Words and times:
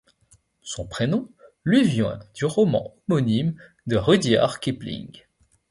Son 0.63 0.87
prénom 0.87 1.29
lui 1.63 1.83
vient 1.83 2.17
du 2.33 2.45
roman 2.45 2.95
homonyme 3.07 3.53
de 3.85 3.97
Rudyard 3.97 4.59
Kipling. 4.59 5.21